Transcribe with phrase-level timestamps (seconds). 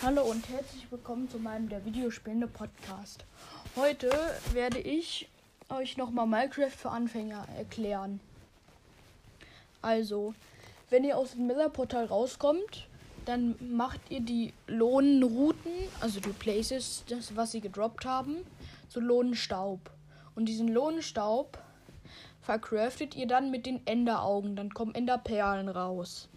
[0.00, 3.24] Hallo und herzlich willkommen zu meinem der Videospielende Podcast.
[3.74, 4.08] Heute
[4.52, 5.28] werde ich
[5.70, 8.20] euch nochmal Minecraft für Anfänger erklären.
[9.82, 10.34] Also,
[10.88, 12.86] wenn ihr aus dem Miller-Portal rauskommt,
[13.24, 18.36] dann macht ihr die Lohnenrouten, also die Places, das was sie gedroppt haben,
[18.88, 19.80] zu Lohnenstaub.
[20.36, 21.58] Und diesen Lohnenstaub
[22.40, 24.54] vercraftet ihr dann mit den Enderaugen.
[24.54, 26.28] Dann kommen Enderperlen raus.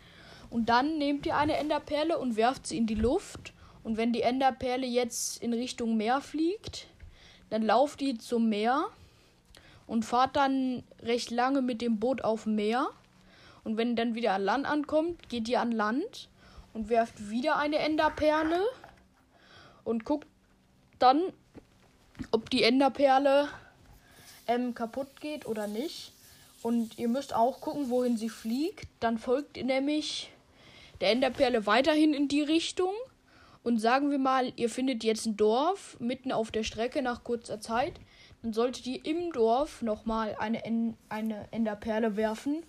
[0.51, 3.53] Und dann nehmt ihr eine Enderperle und werft sie in die Luft.
[3.83, 6.87] Und wenn die Enderperle jetzt in Richtung Meer fliegt,
[7.49, 8.85] dann lauft die zum Meer
[9.87, 12.89] und fahrt dann recht lange mit dem Boot auf Meer.
[13.63, 16.27] Und wenn dann wieder an Land ankommt, geht ihr an Land
[16.73, 18.61] und werft wieder eine Enderperle
[19.85, 20.27] und guckt
[20.99, 21.21] dann,
[22.31, 23.47] ob die Enderperle
[24.47, 26.11] ähm, kaputt geht oder nicht.
[26.61, 28.87] Und ihr müsst auch gucken, wohin sie fliegt.
[28.99, 30.29] Dann folgt ihr nämlich
[31.01, 32.93] der Enderperle weiterhin in die Richtung.
[33.63, 37.59] Und sagen wir mal, ihr findet jetzt ein Dorf mitten auf der Strecke nach kurzer
[37.59, 37.93] Zeit.
[38.41, 42.63] Dann solltet ihr im Dorf nochmal eine, en eine Enderperle werfen,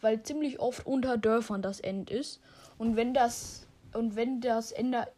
[0.00, 2.40] weil ziemlich oft unter Dörfern das End ist.
[2.78, 5.08] Und wenn das und wenn das Ender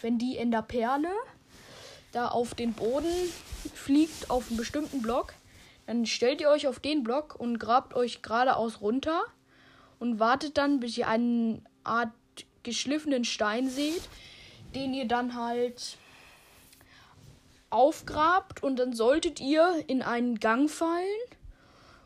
[0.00, 1.10] wenn die Enderperle
[2.12, 3.12] da auf den Boden
[3.74, 5.34] fliegt auf einen bestimmten Block,
[5.86, 9.24] dann stellt ihr euch auf den Block und grabt euch geradeaus runter
[9.98, 12.12] und wartet dann, bis ihr eine Art
[12.62, 14.02] geschliffenen Stein seht,
[14.74, 15.96] den ihr dann halt
[17.70, 21.04] aufgrabt und dann solltet ihr in einen Gang fallen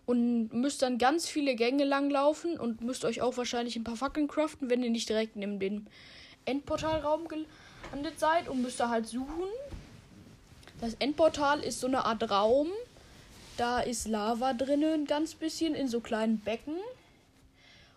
[0.07, 3.97] und müsst dann ganz viele Gänge lang laufen und müsst euch auch wahrscheinlich ein paar
[3.97, 5.87] Fackeln craften, wenn ihr nicht direkt in den
[6.45, 9.47] Endportalraum gelandet seid und müsst da halt suchen.
[10.81, 12.69] Das Endportal ist so eine Art Raum.
[13.57, 16.77] Da ist Lava drinnen, ein ganz bisschen in so kleinen Becken.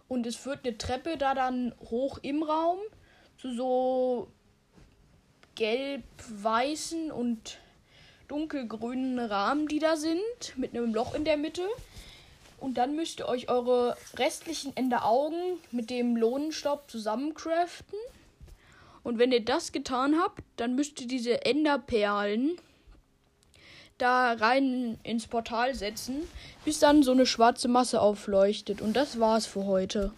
[0.07, 2.79] Und es führt eine Treppe da dann hoch im Raum
[3.37, 4.27] zu so
[5.55, 7.57] gelb-weißen und
[8.27, 10.21] dunkelgrünen Rahmen, die da sind,
[10.55, 11.63] mit einem Loch in der Mitte.
[12.59, 17.99] Und dann müsst ihr euch eure restlichen Enderaugen mit dem Lohnenstaub zusammencraften.
[19.03, 22.57] Und wenn ihr das getan habt, dann müsst ihr diese Enderperlen
[23.97, 26.27] da rein ins Portal setzen,
[26.65, 28.81] bis dann so eine schwarze Masse aufleuchtet.
[28.81, 30.11] Und das war's für heute.